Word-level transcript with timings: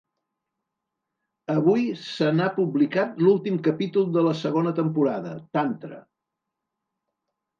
Avui 1.55 1.83
se 2.05 2.29
n’ha 2.37 2.47
publicat 2.55 3.21
l’últim 3.25 3.59
capítol 3.69 4.09
de 4.15 4.23
la 4.29 4.33
segona 4.39 4.73
temporada, 4.79 5.35
Tantra. 5.59 6.01